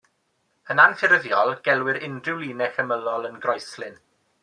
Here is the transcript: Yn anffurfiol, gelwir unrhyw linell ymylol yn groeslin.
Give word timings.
Yn 0.75 0.81
anffurfiol, 0.83 1.53
gelwir 1.69 2.01
unrhyw 2.09 2.43
linell 2.47 2.83
ymylol 2.85 3.33
yn 3.33 3.41
groeslin. 3.47 4.05